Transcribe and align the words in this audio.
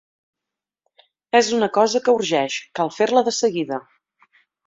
És 1.39 1.51
una 1.57 1.67
cosa 1.75 2.01
que 2.07 2.15
urgeix: 2.21 2.57
cal 2.79 2.91
fer-la 2.97 3.25
de 3.27 3.37
seguida. 3.43 3.81